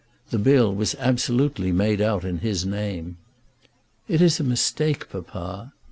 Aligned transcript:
The 0.31 0.39
bill 0.39 0.73
was 0.73 0.95
absolutely 0.97 1.71
made 1.71 2.01
out 2.01 2.25
in 2.25 2.39
his 2.39 2.65
name. 2.65 3.17
"It 4.07 4.19
is 4.19 4.39
a 4.39 4.43
mistake, 4.43 5.07
papa." 5.11 5.73